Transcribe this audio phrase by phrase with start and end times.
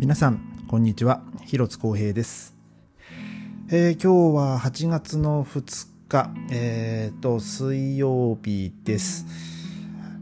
[0.00, 1.20] 皆さんこんにちは。
[1.44, 2.56] 広津光平です、
[3.70, 6.30] えー今日は8月の2日。
[6.50, 9.26] えー、と水曜日です。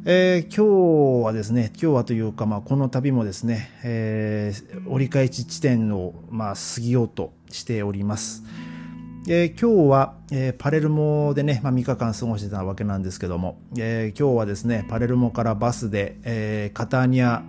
[0.04, 8.43] えー今日はですね、今日はというか、まあ、この旅もですね、えー折り返し地点を、まあ、過ぎようとしております。
[9.29, 17.45] えー今日は、えーパレルモでね、まあ、3日間過ごしてたわけなんですけども、えー今日はですね、パレルモからバスで、えーカターニア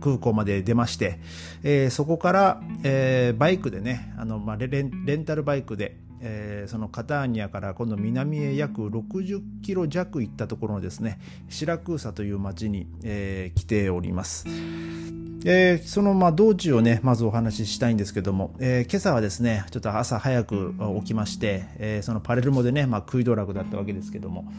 [0.00, 1.18] 空港まで出まして、
[1.62, 14.46] えーそこから、えーバイクでね、あの、まあ、レンレンタルバイクで、えーそのカターニアから今度南へ約60キロ弱行ったところのですね、シラクーサという町に、えー来ております。
[15.44, 24.50] えーそのまあ道中をね、まずお話ししたいんですけども、えー今朝はですね、ちょっと朝早く起きまして、えーそのパレルモでね、まあ、食い道楽だったわけですけども、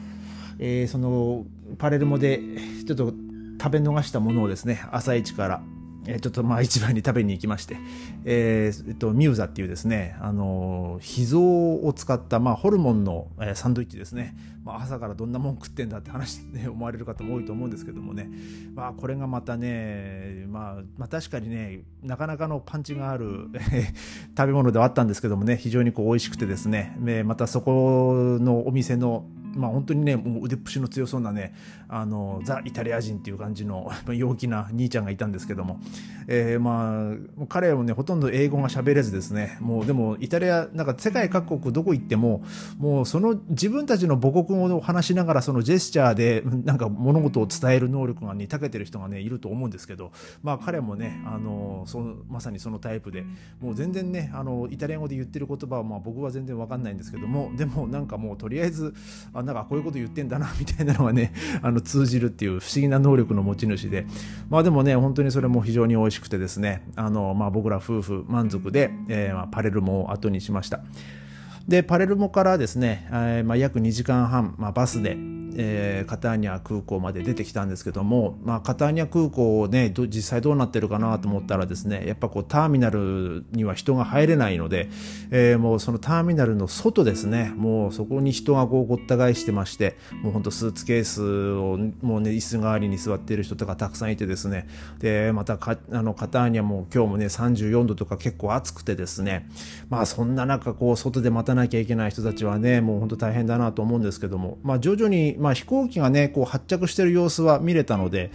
[0.59, 1.45] えーその
[1.77, 2.39] パレルモで
[2.87, 3.13] ちょっと
[3.59, 5.61] 食べ逃したものをですね、朝一から、
[6.05, 7.77] えーちょっとまあ市場に食べに行きまして、
[8.23, 14.35] えーえっと、ミューザっていうですね、あの、秘蔵を使った、まあ、ホルモンの、えサンドイッチですね。
[14.63, 18.29] まあ、朝からどんなもん食ってんだって話、ね、 思われる方も多いと思うんですけどもね、
[18.73, 23.49] まあ、これがまたね、まあ、まあ、確かにね、なかなかのパンチがある
[24.37, 29.25] 食べ物ではあったんですけどもね、非常にこう美味しくてですね、えーまたそこのお店の
[29.57, 31.53] まあ、本当にねもう腕っぷしの強そうなね
[31.89, 35.79] あのザ・イタリア人っていう感じの 陽気な兄ちゃんがいたんですけども、
[36.27, 39.57] えーまあ彼はねほとんど英語が喋れずですね。
[39.59, 42.43] もうでもイタリアなんか世界各国どこ行っても
[42.77, 50.11] もうその自分たちの母国語を話しながらそのジェスチャーで なんか物事を伝える能力がね長けてる人がねいると思うんですけど。
[50.43, 53.23] まあ彼もねあのそのまさにそのタイプで。
[53.61, 57.51] もう全然ねあのイタリア語で言ってる言葉はまあ僕は全然わかんないんですけども。
[57.55, 58.93] でもなんかもうとりあえず
[59.33, 64.05] あなんかこういうこと言ってんだなみたいなのがね あの通じるっていう不思議な能力の持ち主で。
[64.49, 70.81] まあでもね本当にそれも非常に美味しくてですねあの、まあ、僕ら夫婦満足で、えーまあ、パレルモを後にしました。
[71.67, 75.17] でパレルモからですね、えーまあ、約2時間半、まあ、バスで、
[75.57, 84.89] えーカターニャ空港まで出てきたんですけども、まあ、カターニャ空港ね実際どうなってるかなと思ったらですねやっぱこうターミナルには人が入れないので、
[85.31, 94.67] えーもうそのターミナルの外ですねもうそこに人がこうごった返してましてもうほんとスーツケースをもうね椅子代わりに座ってる人とかたくさんいてですね
[94.99, 99.49] でまたかあのカターニャも今日もね34度とか結構暑くてですね
[99.89, 108.31] まあそんな中こう外で待たなきゃいけない人たちはねもう本当大変だなと思うんですけどもまあ徐々に、まあ、ま飛行機がねこう発着してる様子は見れたので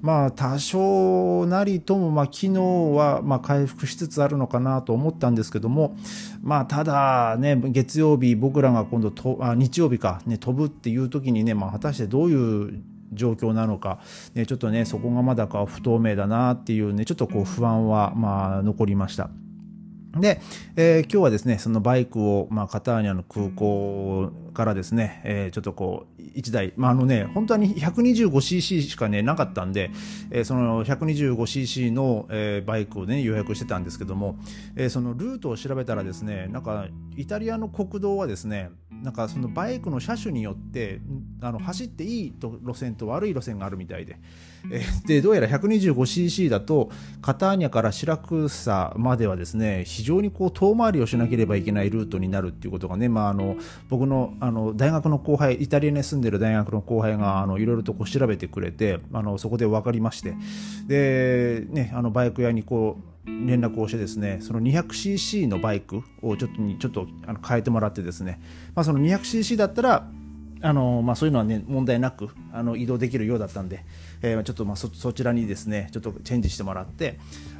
[0.00, 5.96] まあ多少なりともまあ昨日はまあ回復しつつあるのかなと思ったんですけども
[6.42, 12.82] まあただね月曜日僕らが今度とあ日曜日かね飛ぶっていう時にねまあ果たしてどういう
[13.12, 14.00] 状況なのか、
[14.34, 19.30] ね、ちょっとねそこがまだか不透明だなっていうねちょっとこう不安はまあ残りました。
[20.18, 20.40] で、
[20.74, 29.90] えー今日はですね、そのバイクを、まあ、カターニャの空港からですね、えーちょっとこう、1台、まあ、あのね、本当はに 125cc しかね、なかったんで、
[30.30, 34.36] えーその 125cc の、えーバイクをね、予約してたんですけども、
[34.76, 38.70] えーそのルートを調べたらですね、なんか、イタリアの国道はですね、
[39.02, 41.00] なんかそのバイクの車種によって
[41.40, 44.18] あの走っていい路線と悪い路線があるみたいで、
[44.70, 46.90] えでどうやら 125cc だと
[47.22, 53.56] カターニャからシラクーサまではですね非常にこう遠回りをしなければいけないルートになるっていうことがね、まあ、あの
[53.88, 60.34] 僕のあの大学の後輩イタリアに住んでる大学の後輩があのいろいろとこう調べてくれてあのそこで分かりまして。
[60.86, 68.40] で、ね、あのバイク屋にこう連絡をしてですねその 200cc のバイクをちょっとにちょっとあの変えてもらってですね、
[68.74, 70.08] まあ、その 200cc だったら
[70.62, 73.84] あのまあ、そういうのは、ね、問題なくあの移動できるようだったんで、
[74.20, 77.18] えーちょっとまあそそちらにですねちょっとチェンジしてもらって、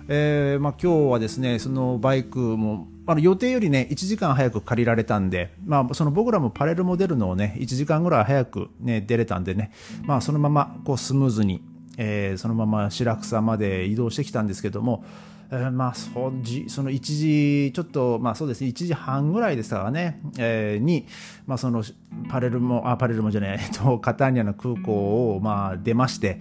[0.09, 9.73] えーまあ、今日はですねそのバイクもあの予定よりね1時間早く借りられたんで、まあ、その僕らもパレルモデルのをね1時間ぐらい早く、ね、出れたんでね、
[10.05, 11.63] まあ、そのままこうスムーズに、
[11.97, 15.05] えーそのまま白草まで移動してきたんですけども、
[15.53, 21.07] えーまあそじその1時ちょっとまあそうですね1時半ぐらいでしたからね、えーに、
[21.47, 21.83] まあ、その
[22.29, 26.41] パレルモあパレルモじゃない、えっと、カターニャの空港をまあ出まして、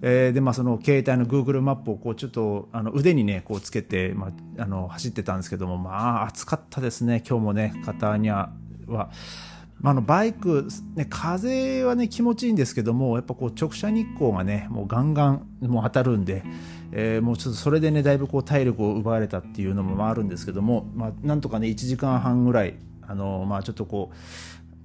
[0.00, 8.48] えーでまあその携帯の Google マップをこうちょっとあの腕にねこうつけて、まあ、あの走ってたんですけどもまあ暑かったですね今日もねカターニャ
[8.86, 9.10] は。
[9.78, 16.42] ま、あのバイク、ね、風はね気持ちいいんですけどもやっぱこう直射日光がねもうガンガンもう当たるんで、
[16.92, 24.16] えーもうちょっとそれでねだいぶこう体力を奪われたっていうのもあるんですけども、まあ、なんとかね1時間半ぐらいあの、まあ、ちょっとこう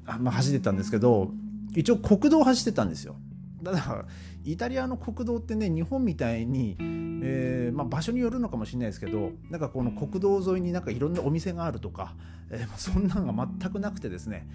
[0.06, 1.32] あまあ、走ってたんですけど
[1.76, 3.16] 一応国道を走ってたんですよ。
[3.64, 4.06] ただ
[4.44, 12.16] イタリアの国道ってね日本みたいに、えーまあ、場所によるのかもしれないですけどなんかこの国道沿いになんかいろんなお店があるとか、
[12.50, 14.48] えー、そんなのが全くなくてですね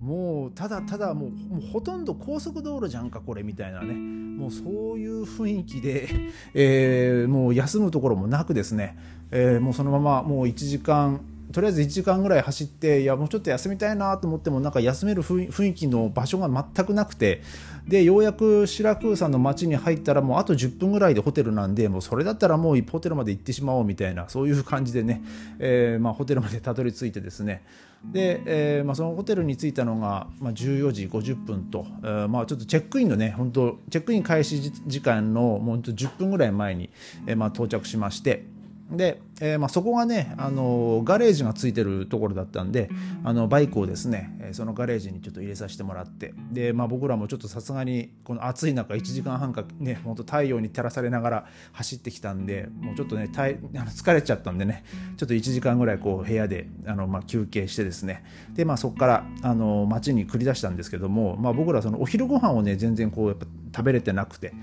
[0.00, 1.30] もうただただもう
[1.72, 3.94] ほとんど高速道路じゃんかこれみたいなね。
[3.94, 4.62] もうそ
[4.94, 6.08] ういう雰囲気で、
[6.54, 8.96] えー、もう休むところもなくですね、
[9.32, 11.20] えー、もうそのままもう1時間
[11.52, 17.42] とりあえず1時間ぐらい走っていやもうちょっと休みたいなと思ってもなんか休める雰囲気の場所が全くなくて。
[17.88, 25.22] でようやくシラクーサの街に入ったらもうあと10分ぐらいでホテルなんでもうそれだったらもうホテルまで行ってしまおうみたいなそういう感じでね、
[25.58, 27.62] えー、まあ、ホテルまでたどり着いてですね。
[28.04, 36.90] で、えー、まあ、そのホテルに着いたのが、まあ、14時50分と、えー、まあ、ちょっとチェックインのね本当チェックイン開始時間のもう10分ぐらい前に、
[37.26, 38.57] えまあ到着しまして。
[38.90, 42.88] で、えーまあ、そこがねあのガレージがついてるところだったんで
[43.22, 54.84] あのバイクをですねそのガレージにちょっと入れさせてもらってで、まあ、僕らもちょっとさすがにこの暑い中1時間半かね本当太陽に照らされながら走ってきたんでもうちょっとね あの疲れちゃったんでね
[55.18, 58.24] ちょっと1時間ぐらいこう部屋であの、まあ、休憩してですね
[58.54, 63.46] で、まあ、そこからあの街に繰り出したんですけども、まあ、僕らそのお昼ご飯をね全然こうやっぱ
[63.76, 64.54] 食べれてなくて。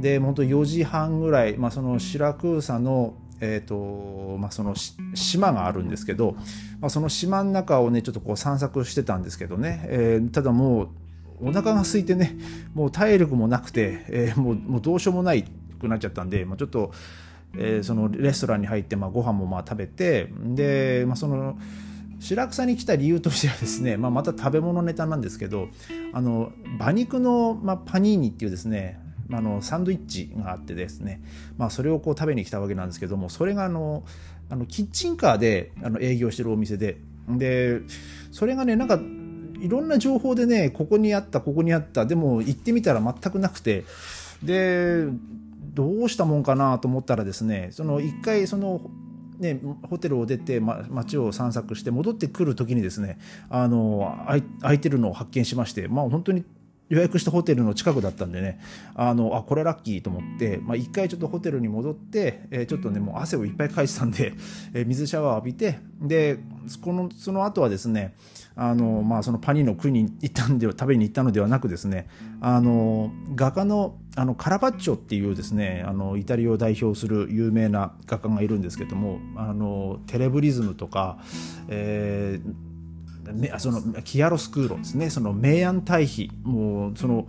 [0.00, 4.76] で本当4時半ぐらい、まあ、そのシラクーサのえーとまあ、その
[5.14, 6.36] 島があるんですけど、
[6.80, 10.84] まあ、その島の中をねちょっとこう散策してたんですけどね、えー、ただも
[11.40, 12.38] うお腹が空いてね
[12.72, 15.42] もう体力もなくて、えー、もうもうどうしようもない
[15.80, 16.92] くなっちゃったんで、まあ、ちょっと、
[17.58, 21.58] えー、そのレストランに入って、まあ、ご飯もまあ食べてで、まあ、その
[22.20, 25.66] 白草に来た理由としてはですね、まあ、また食べ物ネタなんですけど
[26.12, 29.00] あの馬肉の、まあ、パニーニっていうですね
[29.32, 31.22] あのサンドイッチがあってですね、
[31.58, 34.04] まあ、それをこう食べに来たわけなんですけどもそれがあの
[34.50, 36.98] あのキッチンカーであの営業してるお店で。
[37.28, 37.82] で
[38.32, 38.98] それがねなんか
[39.60, 42.04] いろんな情報でねここにあったここにあった。
[42.04, 43.84] でも行ってみたら全くなくて。
[44.42, 45.06] で
[45.74, 48.80] どうしたもんかなと思ったらですねその一回その
[49.38, 53.18] ね、ホテルを出て、ま、街を散策して戻ってくる時にですね
[53.50, 54.24] あの
[54.60, 56.44] 空いてるのを発見しまして、まあ、本当に
[56.92, 58.60] 予約したホテルの近くだったんでね、
[58.94, 64.34] あの、あ、これラッキーと思って、まあ、一回ちょっとホテルに戻って、えー、ちょっとね、もう汗をいっぱいかいてたんで、
[64.74, 66.38] えー、水シャワー浴びて、で、
[66.82, 68.14] この、その後はですね、
[68.54, 72.08] あの、まあ、そのパニの国に行ったんで、食べに行ったのではなくですね、
[72.42, 81.20] あの、画家の、あの、カラバッチョっていうですね、あの、イタリアを代表する有名な画家がいるんですけども、あの、テレブリズムとか、
[81.68, 82.71] えー
[83.58, 85.10] そのキアロスクーロですね。
[85.10, 86.30] その明暗対比。
[86.42, 87.26] もうその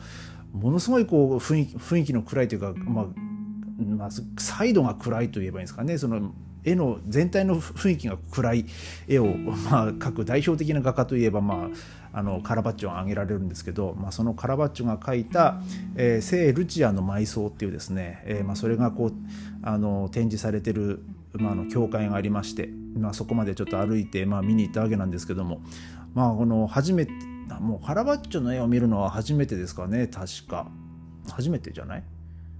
[0.54, 3.06] ものすごいこう雰囲気雰囲気の暗いというか、まあ、
[3.98, 5.98] まあ、サイドが暗いと言えばいいんですかね。
[5.98, 8.66] その絵の全体の雰囲気が暗い。
[9.08, 11.70] 絵を、まあ、描く代表的な画家といえば、ま
[12.14, 15.62] あ、あのカラバッチョが挙げられるんですけど、まあ、そのカラバッチョが描いた
[15.98, 19.14] 「えー、聖ルチアの埋葬」っていうですね、えーまあ、それがこう
[19.64, 21.04] あの展示されてる、
[21.34, 25.62] まあ、あの教会がありまして、まあ、そこまでちょっと歩いて、まあ、見に行ったわけなんですけども、
[26.14, 27.12] まあ、この初めて
[27.60, 30.72] もうカラバッチョの絵を見るのは初めてですかね確か。
[31.32, 32.04] 初めてじゃない？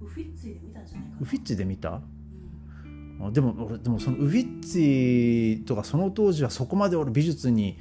[0.00, 2.00] ウフィッツィで見たんじゃないかウフィッツィで見た？
[3.32, 7.78] でもでもそのウフィッツィとかその当時はそこまで俺美術に、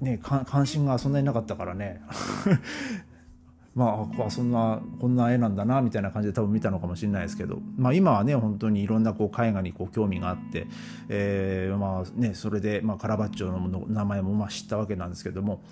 [0.00, 2.02] ね、関心がそんなになかったからね
[3.74, 10.66] まあそんなこんな絵なんだなみたいな感じで多分見たのかもしれないですけど、まあ、今はね本当にいろんなこう絵画にこう興味があって、
[11.08, 15.62] えーまあね、それで、まあ、カラバッチョの名前もまあ知ったわけなんですけども、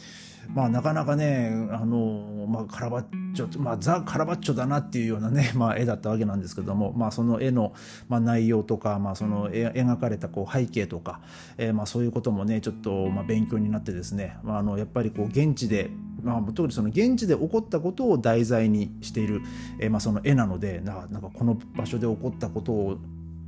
[0.55, 7.73] まあ、なかなかねあの、まあ、カラバッチョ、まあ、ザ・カラバッチョだなっていうようなね、 まあ、絵だったわけなんですけども、まあ、その絵の、
[8.09, 11.21] まあ、内容とか、まあ、その描かれたこう背景とか、
[11.57, 15.91] えー、まあそういうこともねちょっとまあ勉強になってですね、まあ、あのやっぱりこう現地で
[16.23, 19.41] まあ、特にその現地で起こったことことを題材にしている、
[19.81, 22.99] えー、まあその絵なのでなんかこの場所で起こったことを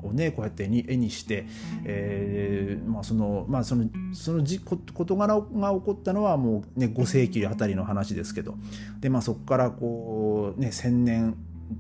[0.02, 1.46] をねこうやってに絵にして、
[1.84, 8.54] えーまあそのまあ、そのその事事柄が起こったのはもう、ね、5世紀あたりの話ですけど
[9.00, 11.36] で、まあ、そこからこう、ね、1,000年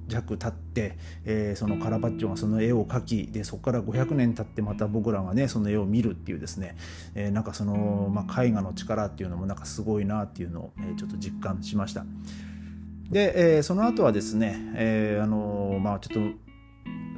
[0.06, 6.76] 弱経って、えー、そのカラバッチョがその絵を描きでそこから500年経ってまた僕らがねその絵を見るっていうですね、
[7.14, 12.04] えー、なんかその、まあ、絵画の力っていうのもなんかすごいなっていうのを、えー、ちょっと実感しました。
[13.10, 16.50] で、えー、その後はですね、えー、あのまあちょっと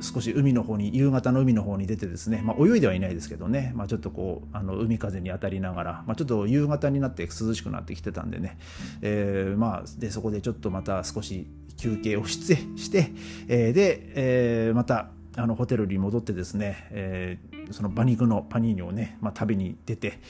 [0.02, 8.58] 少し海の方に夕方の海の方に出てですね、まあ、泳いではいないですけどね、まあ、ちょっとこうあの海風に当たりながら、まあ、ちょっと夕方になって涼しくなってきてたんでね、
[9.00, 11.46] えー、まあでそこでちょっとまた少し
[11.76, 13.12] 休憩をして して、
[13.48, 20.20] えー、で、えー、またあのホテルに戻ってですね、えー、その馬肉のパニーニをね、まあ、食べに出て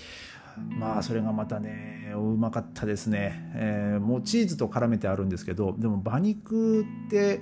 [0.58, 7.40] まあそれがまたねうまかったですね、えー、もうチーズと絡めてあるんですけどでも馬肉って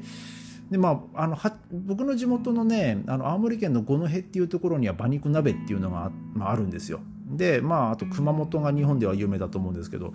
[0.70, 7.00] でまあ、あのは僕の地元のねあの青森県の五戸っていうところには馬肉鍋っていうのが、まあ、あるんですよ。
[7.26, 10.12] でまああと熊本が日本では有名だと思うんですけど、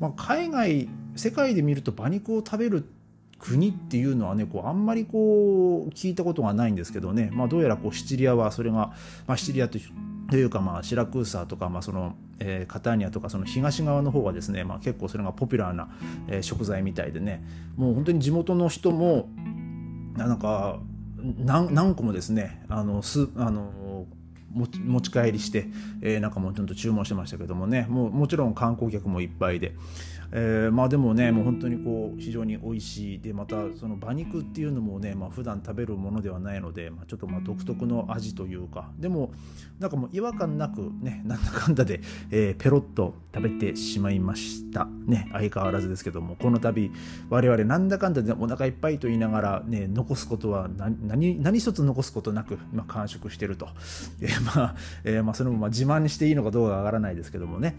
[0.00, 2.86] まあ、海外世界で見ると馬肉を食べる
[3.38, 8.92] 国っていうのはねこうあんまりこう聞いたことがないんですけどね、まあ、どうやらこうシチリアはそれが、
[9.26, 9.78] まあ、シチリアと
[10.30, 15.88] というか、まあ、シラクーサーとか、まあそのえー、カターニアとかその東側の方はですね、まあ、結構それがポピュラーな、
[16.28, 17.42] えー、食材みたいでね
[17.76, 19.28] もう本当に地元の人も
[20.16, 20.78] なんか
[21.38, 24.06] 何何個もですねあのすあの
[24.52, 25.68] 持ち帰りして、
[26.00, 27.86] えー、なんかもうちょっと注文してましたけどもね。
[27.88, 29.74] もうもちろん観光客もいっぱいで、
[30.32, 33.20] えー、まあでもねもう本当にこう非常に美味しい。
[33.20, 38.90] でまたその馬肉っていうのもね、まあ普段食べるものではないので、まあ、ちょっとまあ独特の味というか。
[38.98, 39.32] でも
[39.78, 42.00] なんかもう違和感なくねなんだかんだで、
[42.30, 44.86] えー、ペロッと食べてしまいました。
[45.06, 46.36] ね相変わらずですけども。
[46.36, 46.90] この度
[47.30, 53.68] 我々なんだかんだでお腹いっぱいと言いながらね残すことは何何一つ残すことなく、まあ、完食してると、
[54.56, 57.76] まあ、えー、まあそれもまあ自慢にしていいのかどうかわからないですけどもね。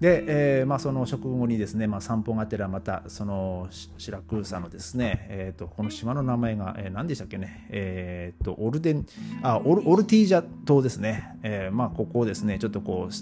[0.00, 0.24] で、
[0.60, 9.06] えーまあ、その食後にですね、まあ、散歩がてらまたそのシラクーサのですね、えーと、この島の名前が、えー、何でしたっけね、えーと、オルデン
[9.42, 13.14] あオルオルティージャ島ですね、えーまあ、ここをですねちょっとこう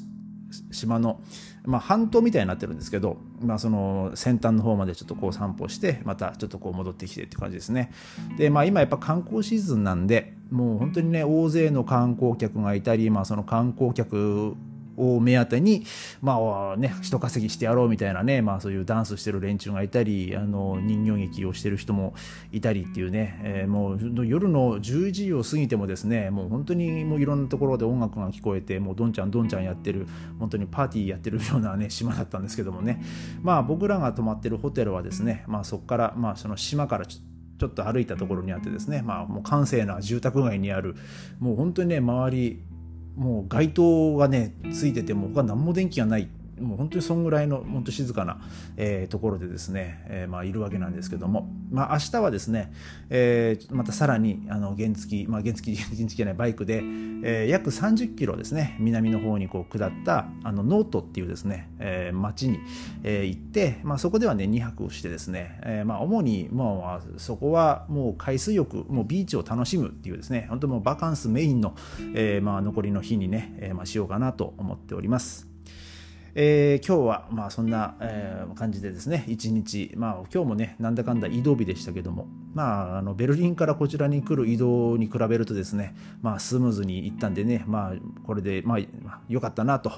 [0.73, 1.21] 島の、
[1.65, 7.93] まあ、半島みたいになってるんですけど、まあ、その先端の方までちょっとこう散歩してまたちょっとこう戻ってきてって感じですね。
[8.37, 14.55] で、まあ、今やっぱ観光シーズンなんでもう本当にね大勢の観光客がいたり、まあ、その観光客
[14.97, 15.85] を目当てに、
[16.23, 16.39] ま
[16.75, 22.15] あね、人稼ぎしてやろうみたいなね、まあそういうダンスしてる連中がいたり、あの、人形劇をしてる人も
[22.53, 30.07] いたりっていうね、えー、もう夜の10時を過ぎてもですね、もう本当にもういろんなところで音楽が聞こえて、もうどんちゃんどんちゃんやってる、
[30.39, 33.03] 本当にパーティーやってるようなね、島だったんですけどもね、
[33.43, 40.97] まあ僕らが泊まってるホテルはですね、まあそこから、まあその島からちょっとちょっと歩いたところにあってですね、まあ、もう閑静な住宅街にある、
[41.39, 42.63] もう本当にね、周り、
[43.17, 46.29] もう街灯がねついてても他何も電気がない。
[46.61, 48.41] もう本当にそんぐらいの本当静かな、
[48.77, 52.73] えー、ところでですね、えー、まあ、いるわけなんですけども、まあ、明日はですね、
[53.11, 56.83] えー、またさらにあの原付、まあ、原付 原付じゃないバイクで、
[57.27, 62.59] え約30キロですね南の方にこう下ったあのノートっていうですね、え町に、
[63.03, 71.75] え行って、まあ、そこではね2泊してですね、えまあ、主にもうそこはもう海水浴もうビーチを楽しむっていうですね本当もうバカンスメインの、
[72.15, 75.54] えまあ、残りの日にね、えまあ、しようかなと思っております。
[76.37, 87.93] えー、今日はまあそんな、えー、感じでですね一日、まあ、今日もねなんだかんだ移動日でしたけども、まあ、あのベルリンからこちらに来る移動に比べるとですね、まあ、スムーズに行ったんでね、まあ、
[88.27, 89.93] これでまあ良かったなと、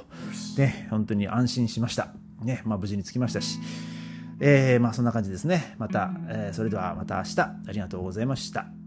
[0.58, 2.08] ね、本当に安心しました、
[2.42, 3.58] ねまあ、無事に着きましたし、
[4.40, 8.85] えーまあ、そんな感じですねまた、えー、それではまた明日ありがとうございました。